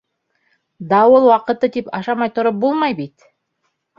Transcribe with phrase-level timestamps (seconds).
[0.93, 3.29] Дауыл ваҡыты тип ашамай тороп булмай бит!